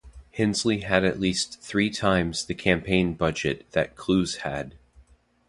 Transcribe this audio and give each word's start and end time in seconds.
Hensley 0.33 0.79
had 0.79 1.03
at 1.05 1.19
least 1.19 1.61
three 1.61 1.91
times 1.91 2.45
the 2.45 2.55
campaign 2.55 3.13
budget 3.13 3.71
that 3.73 3.95
Kloos 3.95 4.37
had. 4.37 4.73